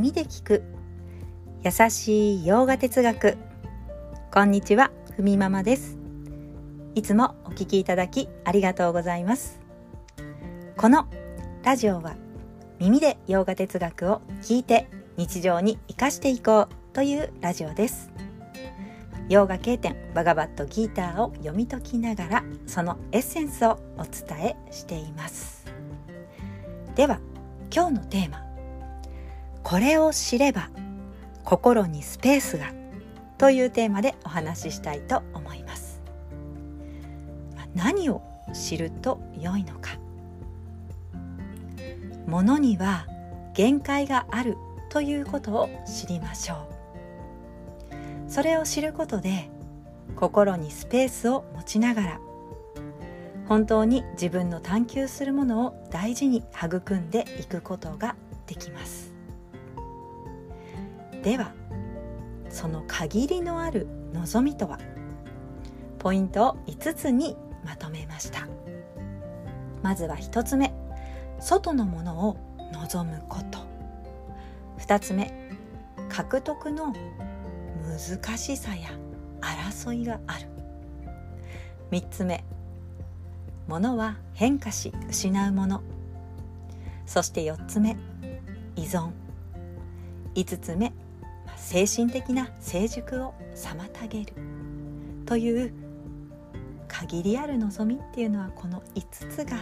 [0.00, 0.62] 耳で聞く。
[1.62, 3.36] 優しい洋画哲学。
[4.32, 5.98] こんにちはふみママです。
[6.94, 9.60] いつもお聞きいただきありがとうございます。
[10.78, 11.06] この
[11.62, 12.14] ラジオは
[12.78, 18.10] 耳で洋画哲学を聞いて日常に生かしていこうというラジオです。
[19.28, 25.66] 洋画経典バガバットギーターを読み解きながらそのエッセンスをお伝えしています。
[26.94, 27.20] では
[27.70, 28.49] 今日のテーマ。
[29.70, 30.68] これを知れば
[31.44, 32.72] 心にスペースが
[33.38, 36.02] というテーマでお話ししたいと思います。
[37.76, 38.20] 何を
[38.52, 39.92] 知ると良いのか。
[42.26, 43.06] ものには
[43.54, 44.56] 限界がある
[44.88, 46.66] ということを知りましょ
[48.26, 48.28] う。
[48.28, 49.50] それを知ることで
[50.16, 52.20] 心にスペースを持ちながら
[53.46, 58.16] 本当に自分の探求するものを大事に育んでいくことが
[58.48, 59.09] できます。
[61.22, 61.52] では
[62.48, 64.78] その限りのある望みとは？
[65.98, 68.48] ポイントを5つにまとめました。
[69.82, 70.72] まずは1つ目
[71.38, 72.36] 外のものを
[72.72, 73.58] 望むこと。
[74.78, 75.32] 2つ目
[76.08, 76.92] 獲得の
[77.82, 78.88] 難しさや
[79.40, 80.46] 争いがある。
[81.90, 82.42] 3つ目
[83.68, 85.82] 物は変化し失うもの。
[87.06, 87.96] そして4つ目
[88.74, 89.10] 依存。
[90.34, 90.92] 5つ目
[91.60, 94.32] 精神的な成熟を妨げる。
[95.26, 95.72] という
[96.88, 99.58] 限りある望みっていうのはこの5つが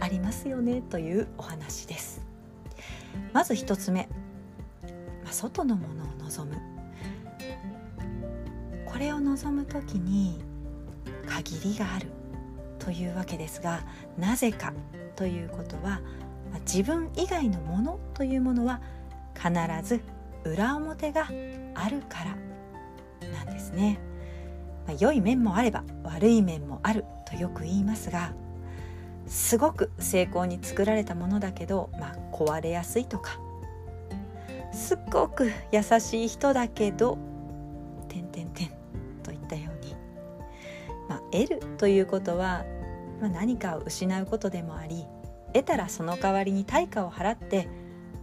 [0.00, 2.22] ありますよねというお話です。
[3.32, 4.08] まず1つ目、
[5.22, 6.56] まあ、外のものを望む。
[8.86, 10.40] これを望む時に
[11.26, 12.08] 限りがある。
[12.78, 13.84] というわけですが
[14.18, 14.72] なぜか
[15.14, 16.00] ということは
[16.66, 18.80] 自分以外のものというものは
[19.36, 19.52] 必
[19.88, 20.00] ず
[20.44, 21.28] 裏表が
[21.74, 22.36] あるから
[23.28, 23.98] なんですね、
[24.86, 28.32] まあ、良い面もあれば悪い面もあるとよく言いますが
[29.26, 33.38] すごく精巧に作られたものだけど、まあ、壊れやすいとか
[34.72, 37.18] すっごく優しい人だけど
[38.08, 38.70] 点点点
[39.22, 39.94] といったように。
[41.08, 42.64] まあ得るということは、
[43.20, 45.04] まあ、何かを失うことでもあり
[45.52, 47.68] 得たらその代わりに対価を払って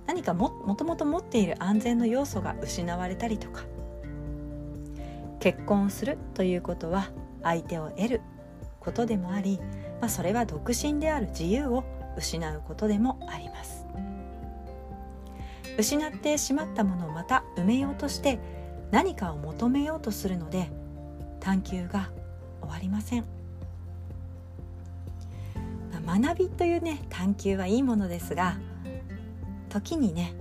[0.10, 3.62] 何かももともと持っている安全の要素が失われたりとか。
[5.40, 7.12] 結婚するということは
[7.44, 8.22] 相手を得る
[8.80, 9.60] ことでもあり、
[10.02, 11.84] まあ、それは独身である自由を
[12.18, 13.86] 失うことでもあります。
[15.78, 18.40] 失ってしまったものをまた埋めようとして
[18.90, 20.72] 何かを求めようとするので
[21.40, 22.10] 探求が
[22.62, 23.26] 終わりません、
[26.04, 28.58] まあ、学びというね探求はいいものですが
[29.70, 30.34] 時にね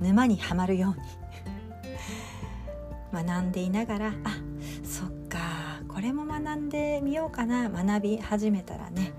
[0.00, 1.06] 沼にはまるように。
[3.26, 4.36] 学んでいながらあ
[4.82, 5.38] そっか
[5.86, 9.12] これも学んでみようかな学び始めたらね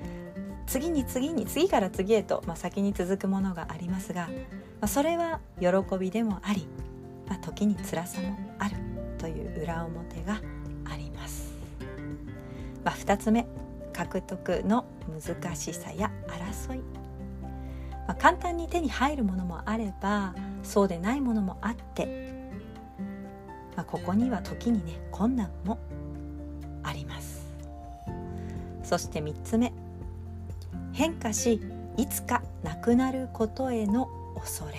[0.65, 4.33] 次に次に次から次へと、まあ、先に続くものがありますが、ま
[4.81, 5.67] あ、それは喜
[5.99, 6.67] びでもあり、
[7.27, 8.77] まあ、時に辛さもある
[9.19, 10.41] という裏表が
[10.85, 11.03] あり
[12.83, 13.47] まあ、2つ目
[13.93, 16.81] 獲得の難しさや争い、
[18.07, 22.33] まあ、簡単に手に入るものもあればそうでないものもあって、
[23.75, 25.79] まあ、ここには時にね困難も
[26.83, 27.43] あります。
[28.83, 29.73] そして3つ目。
[30.91, 31.59] 変化し
[31.97, 34.73] いつかなくなることへの恐れ、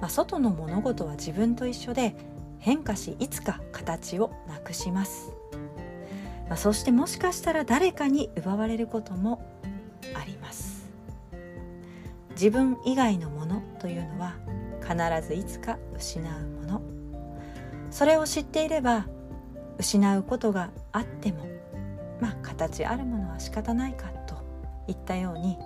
[0.00, 2.14] まあ、外の物事は自分と一緒で
[2.58, 5.32] 変化しいつか形をなくします。
[6.48, 9.40] まあ、そしてもしかしたら誰かに奪われることも
[12.40, 14.32] 自分以外のものというのは
[14.80, 16.82] 必ずいつか失うもの
[17.90, 19.06] それを知っていれば
[19.76, 21.46] 失うことがあっても
[22.18, 24.36] まあ形あるものは仕方ないかと
[24.88, 25.58] いったように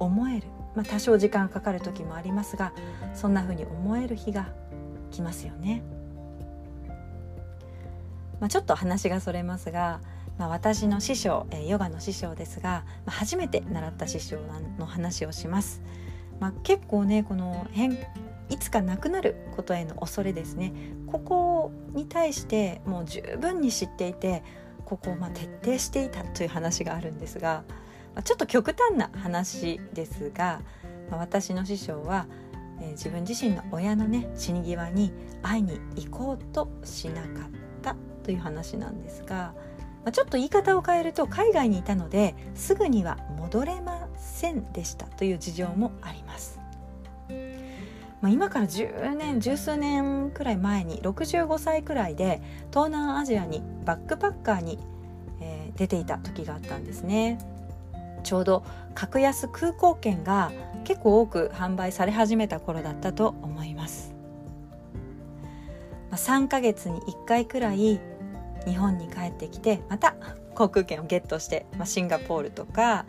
[0.00, 2.72] 思える、まあ、多少時間かかる時もありますが
[3.14, 4.48] そんなふうに思える日が
[5.12, 5.84] 来ますよね。
[8.40, 10.00] まあ、ちょっと話がそれますが、
[10.38, 14.38] まあ、私の師匠、え、ヨガの師匠ですが、ま、初めて習った師匠
[14.78, 15.80] の話をします。
[16.40, 17.98] まあ、結構ねこの変
[18.48, 20.72] いつかなくなることへの恐れですね
[21.06, 24.42] ここに対してもう十分に知っていて
[24.84, 27.64] ここをまあ徹底していたという話があるんですが、
[28.14, 30.60] まあ、ちょっと極端な話ですが、
[31.10, 32.26] ま、私の師匠は、
[32.80, 35.12] え、自分自身の親のね死に際に
[35.42, 37.30] 会いに行こうとしなかっ
[37.82, 39.54] たという話なんですが、
[40.06, 46.60] まあ、ちょっと言い方を変えると海外にいたのですぐには戻れませんでしたという事情もあります。
[48.20, 54.78] まあ、今から10年十数年くらい前に65歳くらいで東南アジアにバックパッカーに、
[55.40, 57.38] えー、出ていた時があったんですね
[58.22, 58.64] ちょうど
[58.94, 60.50] 格安空港券が
[60.84, 64.14] 結構多く販売され始めた頃だったと思います、
[66.10, 68.00] まあ、3ヶ月に1回くらい
[68.66, 70.16] 日本に帰ってきてまた
[70.54, 73.06] 航空券をゲットして、まあ、シンガポールとか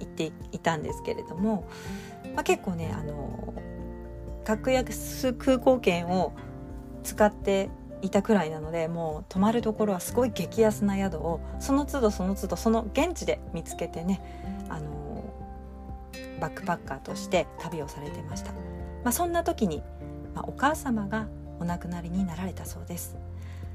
[0.00, 1.66] 行っていたんですけれども、
[2.34, 3.54] まあ、結構ねあの
[4.44, 6.32] 格安空港券を
[7.04, 7.70] 使って
[8.02, 14.20] いたくらいなのでもう泊まるところはすごい激安な宿をその都度その都度その現地で見つけてね
[14.68, 14.92] あの
[16.40, 18.58] バックパッカーとして旅をされてました、ま
[19.10, 19.82] あ、そんな時に、
[20.34, 21.28] まあ、お母様が
[21.60, 23.16] お亡くなりになられたそうです。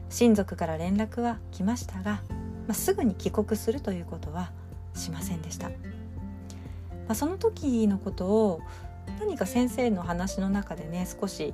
[0.10, 2.22] 親族から連絡は来ましたが、
[2.68, 4.52] まあ、すぐに帰国するということは
[4.94, 5.70] しませんでした。
[5.70, 8.62] まあ、その時のことを
[9.20, 11.54] 何か先生の話の中でね少し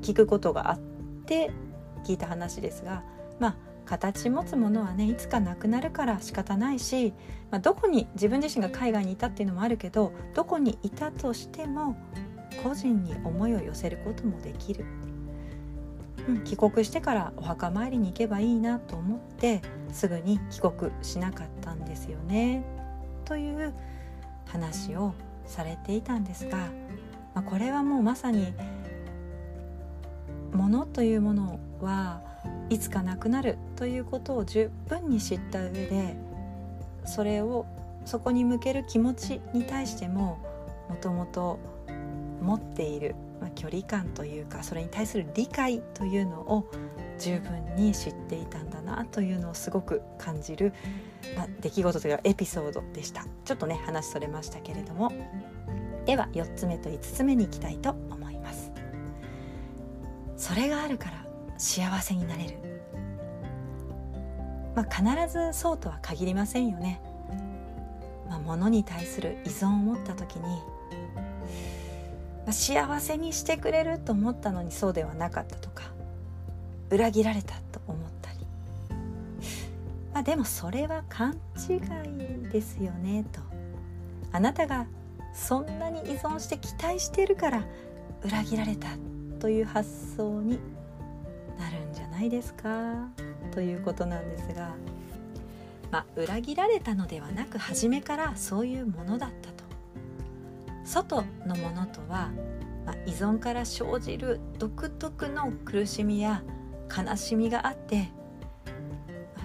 [0.00, 0.78] 聞くことがあっ
[1.26, 1.50] て
[2.04, 3.02] 聞いた話ですが
[3.38, 7.12] まあ形持つものはねいつかなくなるから仕方ないし、
[7.50, 11.96] まあ、どこに自分自身が海外にいたっていうのもあるけどどこにいたとしても
[12.62, 14.86] 個人に思いを寄せることもできる、
[16.44, 19.62] 帰国してからお墓参りに行けばいいなと思って
[19.92, 22.64] すぐに帰国しなかったんですよね。
[23.24, 23.72] という
[24.46, 25.14] 話を
[25.46, 26.58] されていたんですが、
[27.34, 28.52] まあ、これはもうまさに
[30.52, 32.22] ものというものは
[32.70, 36.16] いつかなくなるということを十分に知った上で
[37.04, 37.66] それを
[38.04, 40.38] そこに向ける気持ちに対しても
[40.88, 41.58] もともと
[42.42, 46.66] 持っている、まあ、距離感というかそれに対する理解というのを
[47.18, 50.72] 十分に知っていたんだなというのをすごく感じる、
[51.36, 53.26] まあ、出来事というかエピソードでした。
[53.44, 55.12] ちょっとね話それましたけれども。
[56.06, 58.72] では4つ目と5つ目に行きたいと思います。
[60.38, 61.26] それがあるから
[61.58, 62.58] 幸せになれる。
[64.74, 67.00] まあ必ずそうとは限りませんよね、
[68.28, 70.62] まあ、物に対する依存を持った時に、
[72.46, 75.84] ま、幸せにしてくれると思ったのにそうではなかったとか
[76.90, 78.38] 裏切られたと思ったり。
[80.12, 81.38] まあでもそれは勘
[81.68, 81.74] 違
[82.46, 83.40] いですよねと。
[84.32, 84.86] あなたが
[85.32, 87.64] そんなに依存して期待してるから
[88.22, 88.88] 裏切られた
[89.40, 90.58] という発想に
[91.58, 93.08] なるんじゃないですか
[93.52, 94.74] ということなんですが、
[95.90, 99.43] まあ、裏切られたのではなく初めからそういうものだった。
[100.84, 102.30] 外のものとは、
[102.86, 106.42] まあ、依存から生じる独特の苦しみや
[106.94, 108.10] 悲しみがあって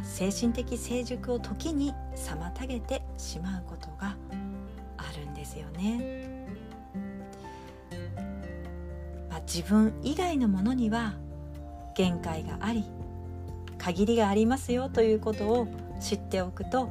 [0.03, 4.17] 精神的成熟を時に妨げてしまうことが
[4.97, 6.47] あるんですよね。
[9.29, 11.13] まあ、自分以外のものには
[11.95, 12.85] 限界があり
[13.77, 15.67] 限りがありますよということを
[16.01, 16.87] 知っておくと、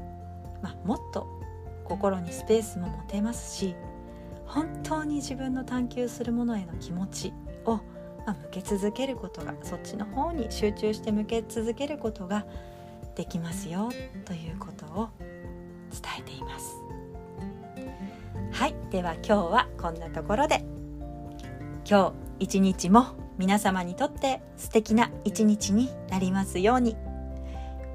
[0.63, 1.27] まあ、もっと
[1.85, 3.75] 心にスペースも持てますし
[4.49, 7.33] 本当に自分の探求するものへの気持ち
[7.65, 7.81] を
[8.29, 12.45] ま、向け続けることがそっちの方に集中して向け続けることが
[13.15, 13.91] できますよ
[14.27, 15.09] ということを
[15.91, 16.77] 伝えています。
[18.53, 18.75] はい。
[18.91, 20.65] では今日はこんなところで。
[21.89, 23.07] 今日一日も
[23.39, 26.97] 皆様にとって素敵な一日になりますように。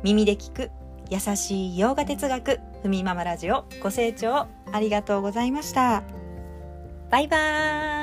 [0.01, 0.72] 耳で聞く
[1.10, 6.22] 優しい洋画哲学ふみママラジオご清聴ありがとうございました。
[7.13, 8.02] バイバーイ。